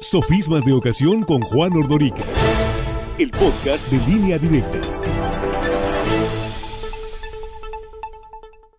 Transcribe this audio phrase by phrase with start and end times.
[0.00, 2.22] Sofismas de Ocasión con Juan Ordorica.
[3.18, 4.80] El podcast de línea directa.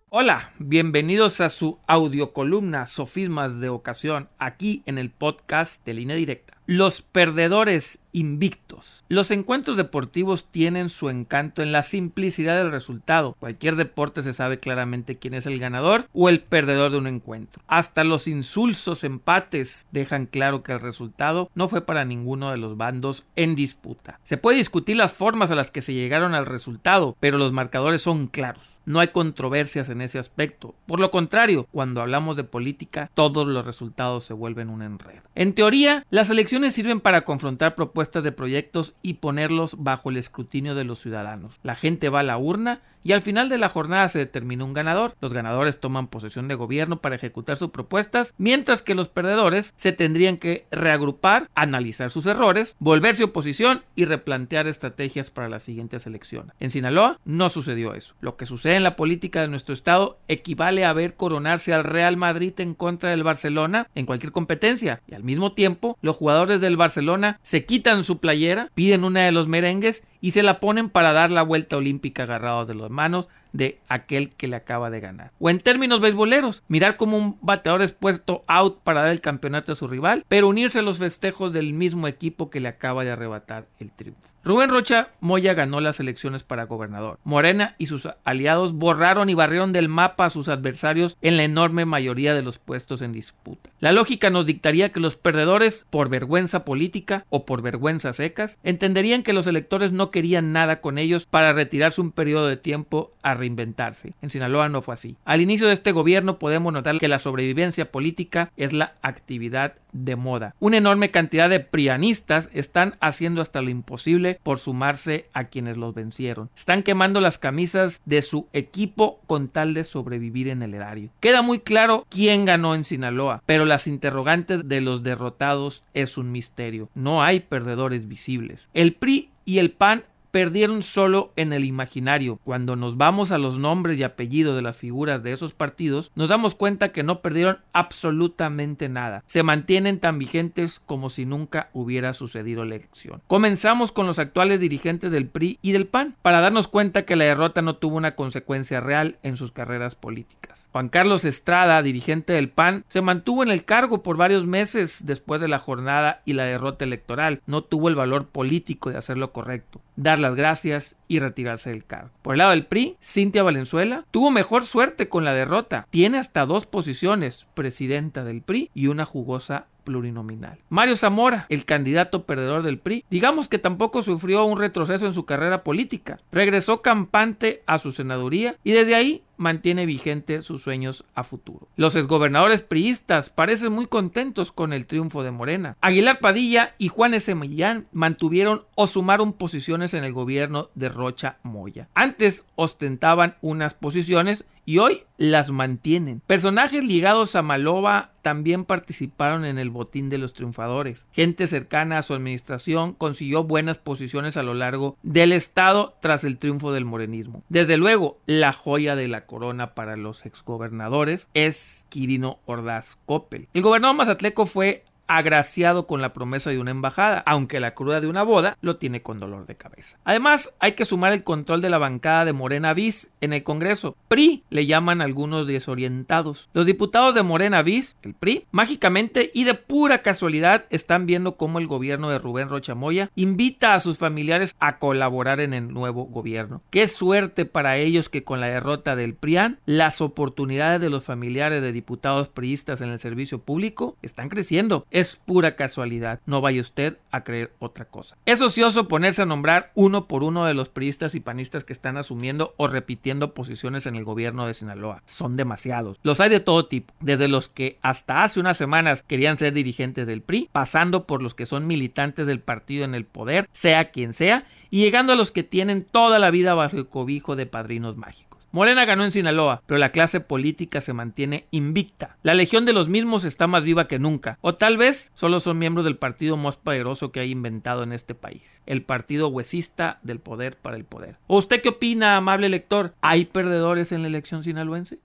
[0.08, 6.56] Hola, bienvenidos a su audiocolumna Sofismas de Ocasión, aquí en el podcast de línea directa.
[6.64, 9.04] Los perdedores invictos.
[9.08, 13.36] Los encuentros deportivos tienen su encanto en la simplicidad del resultado.
[13.38, 17.62] Cualquier deporte se sabe claramente quién es el ganador o el perdedor de un encuentro.
[17.66, 22.76] Hasta los insulsos empates dejan claro que el resultado no fue para ninguno de los
[22.76, 24.18] bandos en disputa.
[24.22, 28.02] Se puede discutir las formas a las que se llegaron al resultado, pero los marcadores
[28.02, 28.80] son claros.
[28.86, 30.74] No hay controversias en ese aspecto.
[30.86, 35.22] Por lo contrario, cuando hablamos de política, todos los resultados se vuelven un enredo.
[35.34, 40.74] En teoría, las elecciones sirven para confrontar propuestas de proyectos y ponerlos bajo el escrutinio
[40.74, 41.60] de los ciudadanos.
[41.62, 44.72] La gente va a la urna y al final de la jornada se determina un
[44.72, 45.14] ganador.
[45.20, 49.92] Los ganadores toman posesión de gobierno para ejecutar sus propuestas, mientras que los perdedores se
[49.92, 56.54] tendrían que reagrupar, analizar sus errores, volverse oposición y replantear estrategias para las siguientes elecciones.
[56.60, 58.14] En Sinaloa no sucedió eso.
[58.20, 62.16] Lo que sucede en la política de nuestro estado equivale a ver coronarse al Real
[62.16, 66.76] Madrid en contra del Barcelona en cualquier competencia y al mismo tiempo los jugadores del
[66.76, 71.12] Barcelona se quitan su playera, piden una de los merengues y se la ponen para
[71.12, 75.32] dar la vuelta olímpica agarrados de las manos de aquel que le acaba de ganar.
[75.38, 79.72] O en términos beisboleros, mirar como un bateador es puesto out para dar el campeonato
[79.72, 83.10] a su rival, pero unirse a los festejos del mismo equipo que le acaba de
[83.10, 84.30] arrebatar el triunfo.
[84.42, 87.18] Rubén Rocha Moya ganó las elecciones para gobernador.
[87.24, 91.84] Morena y sus aliados borraron y barrieron del mapa a sus adversarios en la enorme
[91.84, 93.68] mayoría de los puestos en disputa.
[93.80, 99.22] La lógica nos dictaría que los perdedores, por vergüenza política o por vergüenza secas, entenderían
[99.22, 103.34] que los electores no querían nada con ellos para retirarse un periodo de tiempo a
[103.34, 104.14] reinventarse.
[104.22, 105.16] En Sinaloa no fue así.
[105.24, 110.16] Al inicio de este gobierno podemos notar que la sobrevivencia política es la actividad de
[110.16, 110.54] moda.
[110.60, 115.94] Una enorme cantidad de prianistas están haciendo hasta lo imposible por sumarse a quienes los
[115.94, 116.50] vencieron.
[116.56, 121.10] Están quemando las camisas de su equipo con tal de sobrevivir en el erario.
[121.20, 126.32] Queda muy claro quién ganó en Sinaloa, pero las interrogantes de los derrotados es un
[126.32, 126.88] misterio.
[126.94, 128.68] No hay perdedores visibles.
[128.74, 132.38] El PRI y el PAN perdieron solo en el imaginario.
[132.44, 136.28] Cuando nos vamos a los nombres y apellidos de las figuras de esos partidos, nos
[136.28, 139.22] damos cuenta que no perdieron absolutamente nada.
[139.26, 143.22] Se mantienen tan vigentes como si nunca hubiera sucedido la elección.
[143.26, 147.24] Comenzamos con los actuales dirigentes del PRI y del PAN para darnos cuenta que la
[147.24, 150.68] derrota no tuvo una consecuencia real en sus carreras políticas.
[150.72, 155.40] Juan Carlos Estrada, dirigente del PAN, se mantuvo en el cargo por varios meses después
[155.40, 157.42] de la jornada y la derrota electoral.
[157.46, 161.84] No tuvo el valor político de hacer lo correcto dar las gracias y retirarse del
[161.84, 162.10] cargo.
[162.22, 165.86] Por el lado del PRI, Cintia Valenzuela tuvo mejor suerte con la derrota.
[165.90, 170.60] Tiene hasta dos posiciones, presidenta del PRI y una jugosa plurinominal.
[170.68, 175.24] Mario Zamora, el candidato perdedor del PRI, digamos que tampoco sufrió un retroceso en su
[175.24, 176.18] carrera política.
[176.30, 181.66] Regresó campante a su senaduría y desde ahí mantiene vigente sus sueños a futuro.
[181.74, 185.76] Los exgobernadores priistas parecen muy contentos con el triunfo de Morena.
[185.80, 187.34] Aguilar Padilla y Juan S.
[187.34, 191.88] Millán mantuvieron o sumaron posiciones en el gobierno de Rocha Moya.
[191.94, 196.22] Antes ostentaban unas posiciones y hoy las mantienen.
[196.28, 201.08] Personajes ligados a Maloba también participaron en el botín de los triunfadores.
[201.10, 206.38] Gente cercana a su administración consiguió buenas posiciones a lo largo del estado tras el
[206.38, 207.42] triunfo del morenismo.
[207.48, 213.48] Desde luego, la joya de la corona para los exgobernadores es Quirino Ordaz Coppel.
[213.52, 218.06] El gobernador mazatleco fue agraciado con la promesa de una embajada, aunque la cruda de
[218.06, 219.98] una boda lo tiene con dolor de cabeza.
[220.04, 223.96] Además, hay que sumar el control de la bancada de Morena Viz en el Congreso.
[224.06, 226.48] PRI le llaman algunos desorientados.
[226.52, 231.58] Los diputados de Morena Viz, el PRI, mágicamente y de pura casualidad están viendo cómo
[231.58, 236.62] el gobierno de Rubén Rochamoya invita a sus familiares a colaborar en el nuevo gobierno.
[236.70, 241.62] Qué suerte para ellos que con la derrota del PRIAN, las oportunidades de los familiares
[241.62, 246.20] de diputados priistas en el servicio público están creciendo es pura casualidad.
[246.26, 248.16] No vaya usted a creer otra cosa.
[248.26, 251.96] Es ocioso ponerse a nombrar uno por uno de los priistas y panistas que están
[251.96, 255.02] asumiendo o repitiendo posiciones en el gobierno de Sinaloa.
[255.06, 255.98] Son demasiados.
[256.02, 260.06] Los hay de todo tipo, desde los que hasta hace unas semanas querían ser dirigentes
[260.06, 264.12] del PRI, pasando por los que son militantes del partido en el poder, sea quien
[264.12, 267.96] sea, y llegando a los que tienen toda la vida bajo el cobijo de padrinos
[267.96, 268.39] mágicos.
[268.52, 272.16] Morena ganó en Sinaloa, pero la clase política se mantiene invicta.
[272.22, 275.58] La legión de los mismos está más viva que nunca, o tal vez solo son
[275.58, 280.18] miembros del partido más poderoso que hay inventado en este país, el partido huesista del
[280.18, 281.18] poder para el poder.
[281.28, 282.94] ¿O usted qué opina, amable lector?
[283.00, 284.98] ¿Hay perdedores en la elección sinaloense?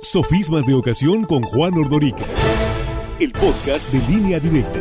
[0.00, 2.24] Sofismas de ocasión con Juan Ordorica.
[3.20, 4.80] El podcast de línea directa.